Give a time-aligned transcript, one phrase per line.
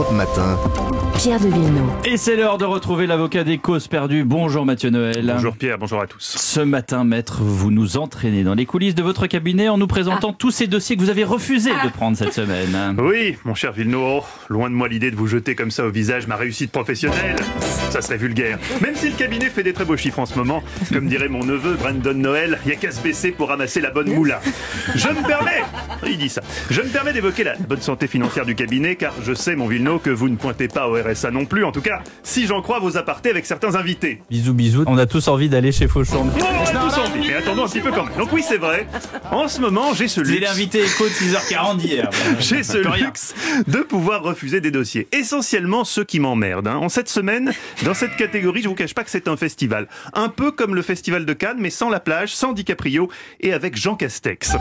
[0.00, 0.58] Europe Matin.
[1.18, 1.90] Pierre de Villeneuve.
[2.06, 4.24] Et c'est l'heure de retrouver l'avocat des causes perdues.
[4.24, 5.30] Bonjour Mathieu Noël.
[5.34, 6.36] Bonjour Pierre, bonjour à tous.
[6.38, 10.32] Ce matin, maître, vous nous entraînez dans les coulisses de votre cabinet en nous présentant
[10.32, 12.96] tous ces dossiers que vous avez refusé de prendre cette semaine.
[12.98, 16.26] Oui, mon cher Villeneuve, loin de moi l'idée de vous jeter comme ça au visage
[16.26, 17.36] ma réussite professionnelle.
[17.90, 18.58] Ça serait vulgaire.
[18.80, 20.62] Même si le cabinet fait des très beaux chiffres en ce moment,
[20.92, 23.90] comme dirait mon neveu Brandon Noël, il n'y a qu'à se baisser pour ramasser la
[23.90, 24.40] bonne moula.
[24.94, 25.62] Je me permets,
[26.06, 26.40] il dit ça,
[26.70, 29.89] je me permets d'évoquer la bonne santé financière du cabinet car je sais, mon Villeneuve,
[29.98, 31.64] que vous ne pointez pas au RSA non plus.
[31.64, 34.22] En tout cas, si j'en crois vos apartés avec certains invités.
[34.30, 34.84] Bisous, bisous.
[34.86, 36.24] On a tous envie d'aller chez Fauchon.
[36.24, 38.16] Non, on a tous envie, mais attendons un petit peu quand même.
[38.18, 38.86] Donc oui, c'est vrai.
[39.30, 40.42] En ce moment, j'ai ce C'est luxe.
[40.48, 42.10] l'invité écho de 6h40 d'hier.
[42.40, 43.34] J'ai ce luxe
[43.66, 45.08] de pouvoir refuser des dossiers.
[45.12, 46.68] Essentiellement ceux qui m'emmerdent.
[46.68, 46.76] hein.
[46.76, 47.52] En cette semaine,
[47.84, 49.86] dans cette catégorie, je vous cache pas que c'est un festival.
[50.14, 53.08] Un peu comme le festival de Cannes, mais sans la plage, sans DiCaprio
[53.40, 54.52] et avec Jean Castex.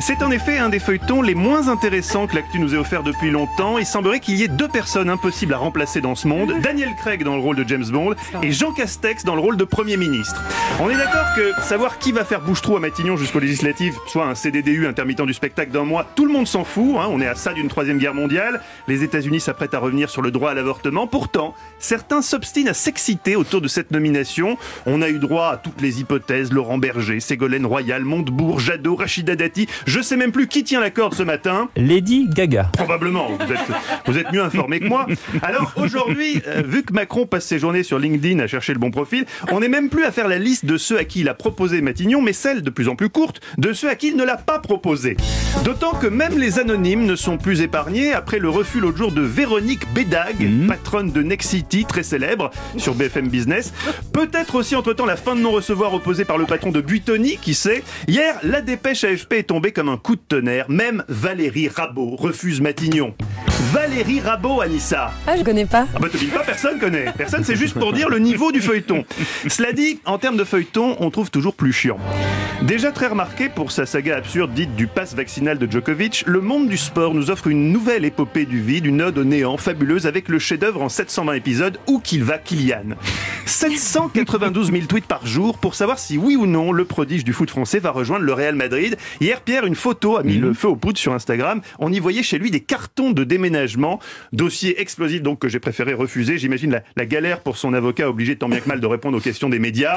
[0.00, 3.30] C'est en effet un des feuilletons les moins intéressants que l'actu nous ait offert depuis
[3.30, 3.78] longtemps.
[3.78, 6.52] Il semblerait qu'il y ait deux personnes impossibles à remplacer dans ce monde.
[6.62, 9.64] Daniel Craig dans le rôle de James Bond et Jean Castex dans le rôle de
[9.64, 10.42] Premier ministre.
[10.80, 14.34] On est d'accord que savoir qui va faire bouche-trou à Matignon jusqu'aux législatives, soit un
[14.34, 16.96] CDDU intermittent du spectacle d'un mois, tout le monde s'en fout.
[16.98, 17.06] hein.
[17.08, 18.60] On est à ça d'une troisième guerre mondiale.
[18.86, 21.06] Les États-Unis s'apprêtent à revenir sur le droit à l'avortement.
[21.06, 24.58] Pourtant, certains s'obstinent à s'exciter autour de cette nomination.
[24.84, 29.36] On a eu droit à toutes les hypothèses Laurent Berger, Ségolène Royal, Montebourg, Jadot, Rachida
[29.36, 29.68] Dati.
[29.86, 31.70] Je sais même plus qui tient la corde ce matin.
[31.76, 32.68] Lady Gaga.
[32.74, 33.60] Probablement, vous êtes,
[34.06, 35.06] vous êtes mieux informé que moi.
[35.42, 38.90] Alors aujourd'hui, euh, vu que Macron passe ses journées sur LinkedIn à chercher le bon
[38.90, 41.34] profil, on n'est même plus à faire la liste de ceux à qui il a
[41.34, 44.24] proposé Matignon, mais celle de plus en plus courte de ceux à qui il ne
[44.24, 45.16] l'a pas proposé.
[45.64, 49.22] D'autant que même les anonymes ne sont plus épargnés après le refus l'autre jour de
[49.22, 50.36] Véronique Bédag,
[50.68, 53.72] patronne de Nexity, très célèbre, sur BFM Business.
[54.12, 57.82] Peut-être aussi entre-temps la fin de non-recevoir opposée par le patron de Buitoni, qui sait.
[58.08, 60.66] Hier, la dépêche AFP est tombée comme un coup de tonnerre.
[60.68, 63.14] Même Valérie Rabault refuse Matignon.
[63.60, 65.12] Valérie Rabault, Anissa.
[65.26, 65.86] Ah, je connais pas.
[65.94, 67.12] Ah bah dis pas, personne connaît.
[67.16, 69.04] Personne, c'est juste pour dire le niveau du feuilleton.
[69.48, 71.98] Cela dit, en termes de feuilleton, on trouve toujours plus chiant.
[72.62, 76.68] Déjà très remarqué pour sa saga absurde dite du pass vaccinal de Djokovic, le monde
[76.68, 80.28] du sport nous offre une nouvelle épopée du vide, une ode au néant fabuleuse avec
[80.28, 82.96] le chef-d'œuvre en 720 épisodes Où qu'il va Kylian.
[83.50, 87.50] 792 000 tweets par jour pour savoir si oui ou non le prodige du foot
[87.50, 88.96] français va rejoindre le Real Madrid.
[89.20, 91.60] Hier, Pierre, une photo a mis le feu aux poudres sur Instagram.
[91.80, 93.98] On y voyait chez lui des cartons de déménagement.
[94.32, 96.38] Dossier explosif donc que j'ai préféré refuser.
[96.38, 99.20] J'imagine la, la galère pour son avocat obligé tant bien que mal de répondre aux
[99.20, 99.96] questions des médias.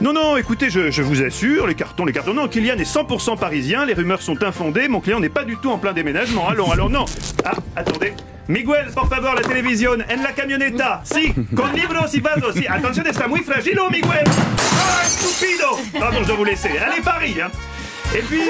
[0.00, 2.34] Non, non, écoutez, je, je vous assure, les cartons, les cartons.
[2.34, 5.70] Non, Kylian est 100% parisien, les rumeurs sont infondées, mon client n'est pas du tout
[5.70, 6.48] en plein déménagement.
[6.48, 7.06] Allons, alors non.
[7.44, 8.12] Ah, attendez.
[8.48, 11.02] Miguel, por favor, la télévision, en la camioneta.
[11.04, 12.54] Si, con libros y vasos.
[12.54, 14.24] Si, attention, está muy fragilo, Miguel.
[14.26, 15.78] Ah, stupido.
[16.00, 16.70] Pardon, je dois vous laisser.
[16.78, 17.50] Allez, Paris, hein.
[18.16, 18.40] Et puis,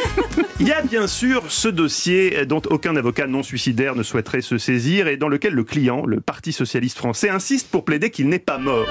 [0.60, 4.56] il y a bien sûr ce dossier dont aucun avocat non suicidaire ne souhaiterait se
[4.56, 8.38] saisir et dans lequel le client, le Parti socialiste français, insiste pour plaider qu'il n'est
[8.38, 8.86] pas mort.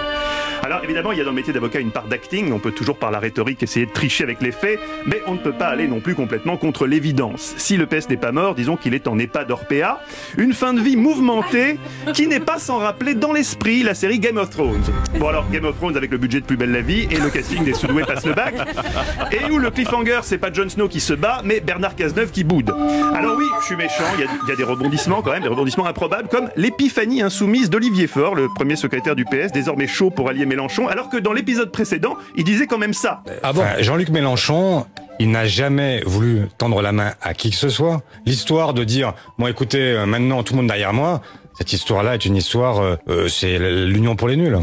[0.63, 2.97] Alors évidemment, il y a dans le métier d'avocat une part d'acting, on peut toujours
[2.97, 5.87] par la rhétorique essayer de tricher avec les faits, mais on ne peut pas aller
[5.87, 7.53] non plus complètement contre l'évidence.
[7.57, 9.99] Si le PS n'est pas mort, disons qu'il est en état d'Orpea,
[10.37, 11.79] une fin de vie mouvementée
[12.13, 14.83] qui n'est pas sans rappeler dans l'esprit la série Game of Thrones.
[15.19, 17.29] Bon alors, Game of Thrones avec le budget de Plus belle la vie et le
[17.29, 18.55] casting des Soudoués passe le bac,
[19.31, 22.43] et où le cliffhanger, c'est pas Jon Snow qui se bat, mais Bernard Cazeneuve qui
[22.43, 22.73] boude.
[23.13, 25.85] Alors oui, je suis méchant, il y, y a des rebondissements quand même, des rebondissements
[25.85, 30.45] improbables, comme l'épiphanie insoumise d'Olivier Faure, le premier secrétaire du PS, désormais chaud pour allier
[30.47, 33.21] Mélenchon, alors que dans l'épisode précédent, il disait quand même ça.
[33.43, 34.85] Ah bon Jean-Luc Mélenchon,
[35.19, 38.01] il n'a jamais voulu tendre la main à qui que ce soit.
[38.25, 41.21] L'histoire de dire, bon écoutez, euh, maintenant tout le monde derrière moi,
[41.57, 44.57] cette histoire-là est une histoire, euh, euh, c'est l'union pour les nuls.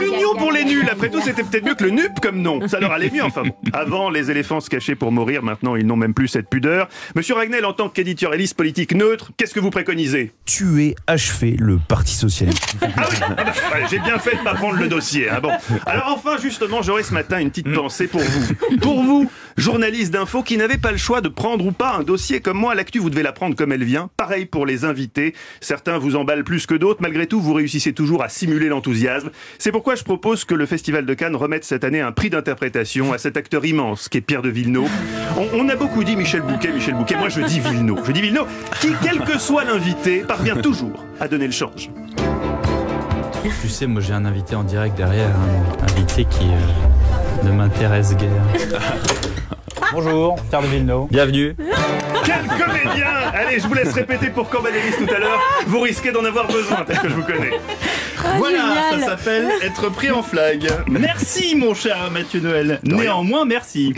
[0.00, 2.66] L'union pour nuls, après tout, c'était peut-être mieux que le NUP comme nom.
[2.68, 3.42] Ça leur allait mieux, enfin.
[3.42, 3.54] bon.
[3.72, 6.88] Avant, les éléphants se cachaient pour mourir, maintenant, ils n'ont même plus cette pudeur.
[7.14, 10.32] Monsieur Ragnel, en tant qu'éditorialiste politique neutre, qu'est-ce que vous préconisez?
[10.46, 12.74] Tuer, achever le Parti Socialiste.
[12.82, 13.52] Ah oui, ah bah,
[13.90, 15.28] j'ai bien fait de pas prendre le dossier.
[15.30, 15.50] hein, bon.
[15.86, 18.76] Alors enfin, justement, j'aurais ce matin une petite pensée pour vous.
[18.80, 22.40] Pour vous, journaliste d'info qui n'avez pas le choix de prendre ou pas un dossier
[22.40, 24.10] comme moi, l'actu, vous devez la prendre comme elle vient.
[24.16, 25.34] Pareil pour les invités.
[25.60, 27.00] Certains vous emballent plus que d'autres.
[27.02, 29.30] Malgré tout, vous réussissez toujours à simuler l'enthousiasme.
[29.58, 33.12] C'est pourquoi je propose que le Festival de Cannes remette cette année un prix d'interprétation
[33.12, 34.90] à cet acteur immense qu'est Pierre de Villeneuve.
[35.36, 37.16] On, on a beaucoup dit Michel Bouquet, Michel Bouquet.
[37.16, 38.00] Moi, je dis Villeneuve.
[38.06, 38.46] Je dis Villeneuve,
[38.80, 41.90] qui, quel que soit l'invité, parvient toujours à donner le change.
[43.62, 48.14] Tu sais, moi j'ai un invité en direct derrière, un invité qui euh, ne m'intéresse
[48.16, 48.28] guère.
[49.92, 51.06] Bonjour, Pierre de Villeneuve.
[51.10, 51.56] Bienvenue.
[52.24, 55.40] Quel comédien Allez, je vous laisse répéter pour Cambadélis tout à l'heure.
[55.66, 57.50] Vous risquez d'en avoir besoin, parce que je vous connais.
[58.38, 60.70] Voilà, ça s'appelle être pris en flag.
[60.88, 62.80] Merci mon cher Mathieu Noël.
[62.82, 63.88] Néanmoins, merci.